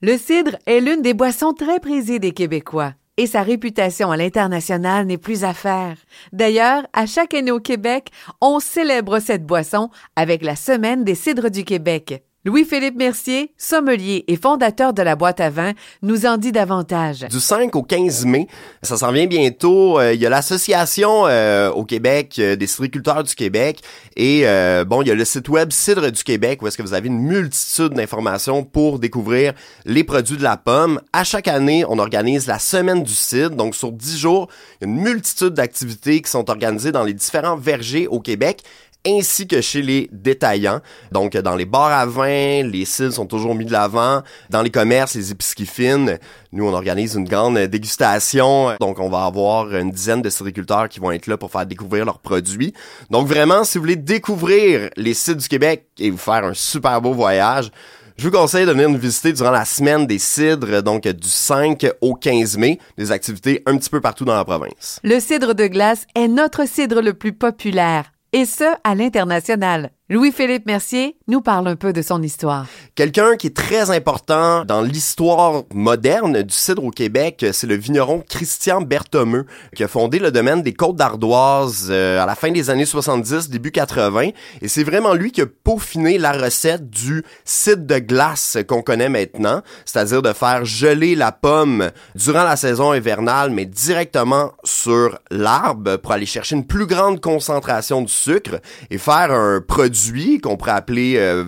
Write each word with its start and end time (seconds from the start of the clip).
Le 0.00 0.16
cidre 0.16 0.56
est 0.66 0.80
l'une 0.80 1.02
des 1.02 1.12
boissons 1.12 1.52
très 1.52 1.80
prisées 1.80 2.20
des 2.20 2.30
Québécois 2.30 2.92
et 3.16 3.26
sa 3.26 3.42
réputation 3.42 4.12
à 4.12 4.16
l'international 4.16 5.06
n'est 5.06 5.18
plus 5.18 5.42
à 5.42 5.52
faire. 5.52 5.96
D'ailleurs, 6.32 6.86
à 6.92 7.04
chaque 7.04 7.34
année 7.34 7.50
au 7.50 7.58
Québec, 7.58 8.10
on 8.40 8.60
célèbre 8.60 9.18
cette 9.18 9.44
boisson 9.44 9.90
avec 10.14 10.44
la 10.44 10.54
Semaine 10.54 11.02
des 11.02 11.16
cidres 11.16 11.50
du 11.50 11.64
Québec. 11.64 12.22
Louis-Philippe 12.44 12.94
Mercier, 12.94 13.52
sommelier 13.58 14.24
et 14.28 14.36
fondateur 14.36 14.92
de 14.92 15.02
la 15.02 15.16
boîte 15.16 15.40
à 15.40 15.50
vin, 15.50 15.72
nous 16.02 16.24
en 16.24 16.36
dit 16.36 16.52
davantage. 16.52 17.26
Du 17.28 17.40
5 17.40 17.74
au 17.74 17.82
15 17.82 18.26
mai, 18.26 18.46
ça 18.80 18.96
s'en 18.96 19.10
vient 19.10 19.26
bientôt. 19.26 19.98
Euh, 19.98 20.14
il 20.14 20.20
y 20.20 20.26
a 20.26 20.30
l'association 20.30 21.26
euh, 21.26 21.68
au 21.70 21.84
Québec 21.84 22.36
euh, 22.38 22.54
des 22.54 22.68
cidriculteurs 22.68 23.24
du 23.24 23.34
Québec 23.34 23.80
et 24.16 24.44
bon, 24.86 25.02
il 25.02 25.08
y 25.08 25.10
a 25.10 25.16
le 25.16 25.24
site 25.24 25.48
web 25.48 25.72
Cidre 25.72 26.12
du 26.12 26.22
Québec 26.22 26.62
où 26.62 26.68
est-ce 26.68 26.78
que 26.78 26.82
vous 26.82 26.94
avez 26.94 27.08
une 27.08 27.20
multitude 27.20 27.94
d'informations 27.94 28.62
pour 28.62 29.00
découvrir 29.00 29.52
les 29.84 30.04
produits 30.04 30.36
de 30.36 30.42
la 30.42 30.56
pomme. 30.56 31.00
À 31.12 31.24
chaque 31.24 31.48
année, 31.48 31.84
on 31.88 31.98
organise 31.98 32.46
la 32.46 32.58
semaine 32.60 33.02
du 33.02 33.14
cidre. 33.14 33.56
Donc 33.56 33.74
sur 33.74 33.90
10 33.90 34.16
jours, 34.16 34.48
il 34.80 34.86
y 34.86 34.90
a 34.90 34.94
une 34.94 35.00
multitude 35.00 35.54
d'activités 35.54 36.20
qui 36.20 36.30
sont 36.30 36.50
organisées 36.50 36.92
dans 36.92 37.04
les 37.04 37.14
différents 37.14 37.56
vergers 37.56 38.06
au 38.06 38.20
Québec 38.20 38.62
ainsi 39.06 39.46
que 39.46 39.60
chez 39.60 39.82
les 39.82 40.08
détaillants. 40.12 40.80
Donc, 41.12 41.36
dans 41.36 41.56
les 41.56 41.64
bars 41.64 41.92
à 41.92 42.06
vin, 42.06 42.62
les 42.62 42.84
cidres 42.84 43.12
sont 43.12 43.26
toujours 43.26 43.54
mis 43.54 43.64
de 43.64 43.72
l'avant. 43.72 44.22
Dans 44.50 44.62
les 44.62 44.70
commerces, 44.70 45.14
les 45.14 45.30
épiceries 45.30 45.66
fines, 45.66 46.18
nous, 46.52 46.66
on 46.66 46.72
organise 46.72 47.14
une 47.14 47.28
grande 47.28 47.58
dégustation. 47.58 48.76
Donc, 48.80 48.98
on 48.98 49.08
va 49.08 49.24
avoir 49.24 49.74
une 49.74 49.90
dizaine 49.90 50.22
de 50.22 50.30
cidriculteurs 50.30 50.88
qui 50.88 51.00
vont 51.00 51.12
être 51.12 51.26
là 51.26 51.36
pour 51.36 51.50
faire 51.50 51.66
découvrir 51.66 52.04
leurs 52.04 52.18
produits. 52.18 52.72
Donc, 53.10 53.26
vraiment, 53.26 53.64
si 53.64 53.78
vous 53.78 53.82
voulez 53.82 53.96
découvrir 53.96 54.90
les 54.96 55.14
cidres 55.14 55.40
du 55.40 55.48
Québec 55.48 55.86
et 55.98 56.10
vous 56.10 56.18
faire 56.18 56.44
un 56.44 56.54
super 56.54 57.00
beau 57.00 57.12
voyage, 57.12 57.70
je 58.18 58.24
vous 58.24 58.32
conseille 58.32 58.66
de 58.66 58.72
venir 58.72 58.90
nous 58.90 58.98
visiter 58.98 59.32
durant 59.32 59.52
la 59.52 59.64
semaine 59.64 60.04
des 60.04 60.18
cidres, 60.18 60.82
donc 60.82 61.06
du 61.06 61.28
5 61.28 61.86
au 62.00 62.14
15 62.14 62.56
mai, 62.56 62.80
des 62.96 63.12
activités 63.12 63.62
un 63.64 63.76
petit 63.76 63.90
peu 63.90 64.00
partout 64.00 64.24
dans 64.24 64.34
la 64.34 64.44
province. 64.44 64.98
Le 65.04 65.20
cidre 65.20 65.54
de 65.54 65.68
glace 65.68 66.04
est 66.16 66.26
notre 66.26 66.66
cidre 66.66 67.00
le 67.00 67.14
plus 67.14 67.32
populaire 67.32 68.10
et 68.32 68.44
ce, 68.44 68.64
à 68.84 68.94
l'international. 68.94 69.90
Louis-Philippe 70.10 70.64
Mercier 70.64 71.18
nous 71.26 71.42
parle 71.42 71.68
un 71.68 71.76
peu 71.76 71.92
de 71.92 72.00
son 72.00 72.22
histoire. 72.22 72.64
Quelqu'un 72.94 73.36
qui 73.36 73.48
est 73.48 73.54
très 73.54 73.90
important 73.90 74.64
dans 74.64 74.80
l'histoire 74.80 75.64
moderne 75.74 76.40
du 76.40 76.54
cidre 76.54 76.82
au 76.82 76.90
Québec, 76.90 77.44
c'est 77.52 77.66
le 77.66 77.74
vigneron 77.74 78.24
Christian 78.26 78.80
Berthomeux, 78.80 79.44
qui 79.76 79.84
a 79.84 79.88
fondé 79.88 80.18
le 80.18 80.30
domaine 80.30 80.62
des 80.62 80.72
Côtes 80.72 80.96
d'Ardoise 80.96 81.88
euh, 81.90 82.22
à 82.22 82.24
la 82.24 82.34
fin 82.36 82.50
des 82.50 82.70
années 82.70 82.86
70, 82.86 83.50
début 83.50 83.70
80. 83.70 84.30
Et 84.62 84.68
c'est 84.68 84.82
vraiment 84.82 85.12
lui 85.12 85.30
qui 85.30 85.42
a 85.42 85.46
peaufiné 85.46 86.16
la 86.16 86.32
recette 86.32 86.88
du 86.88 87.22
cidre 87.44 87.84
de 87.84 87.98
glace 87.98 88.56
qu'on 88.66 88.80
connaît 88.80 89.10
maintenant, 89.10 89.60
c'est-à-dire 89.84 90.22
de 90.22 90.32
faire 90.32 90.64
geler 90.64 91.16
la 91.16 91.32
pomme 91.32 91.90
durant 92.14 92.44
la 92.44 92.56
saison 92.56 92.94
hivernale, 92.94 93.50
mais 93.50 93.66
directement 93.66 94.52
sur 94.64 95.18
l'arbre 95.30 95.98
pour 95.98 96.12
aller 96.12 96.24
chercher 96.24 96.56
une 96.56 96.66
plus 96.66 96.86
grande 96.86 97.20
concentration 97.20 98.00
de 98.00 98.08
sucre 98.08 98.58
et 98.88 98.96
faire 98.96 99.32
un 99.32 99.60
produit 99.60 99.97
qu'on 100.42 100.56
pourrait 100.56 100.72
appeler 100.72 101.14
euh, 101.16 101.44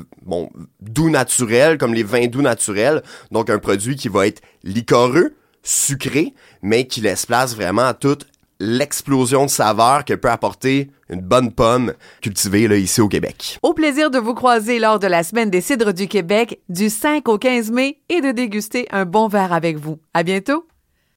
doux 0.81 1.11
naturel, 1.11 1.79
comme 1.79 1.95
les 1.95 2.03
vins 2.03 2.27
doux 2.27 2.43
naturels. 2.43 3.03
Donc 3.31 3.51
un 3.51 3.59
produit 3.59 3.97
qui 3.97 4.09
va 4.09 4.27
être 4.27 4.43
liquoreux, 4.63 5.35
sucré, 5.63 6.35
mais 6.63 6.87
qui 6.87 7.01
laisse 7.01 7.27
place 7.27 7.55
vraiment 7.55 7.87
à 7.87 7.95
toute 7.95 8.27
l'explosion 8.61 9.47
de 9.47 9.51
saveur 9.51 10.05
que 10.05 10.15
peut 10.15 10.31
apporter 10.31 10.91
une 11.09 11.23
bonne 11.23 11.51
pomme 11.51 11.95
cultivée 12.21 12.69
là, 12.69 12.77
ici 12.77 13.01
au 13.01 13.09
Québec. 13.09 13.59
Au 13.63 13.73
plaisir 13.73 14.11
de 14.11 14.19
vous 14.19 14.35
croiser 14.35 14.79
lors 14.79 14.99
de 14.99 15.07
la 15.07 15.23
semaine 15.23 15.51
des 15.51 15.63
cidres 15.63 15.93
du 15.93 16.07
Québec 16.07 16.61
du 16.69 16.91
5 16.91 17.27
au 17.29 17.39
15 17.39 17.71
mai 17.71 17.99
et 18.09 18.21
de 18.21 18.31
déguster 18.31 18.87
un 18.91 19.07
bon 19.07 19.29
verre 19.29 19.53
avec 19.53 19.79
vous. 19.79 19.99
À 20.15 20.23
bientôt! 20.23 20.70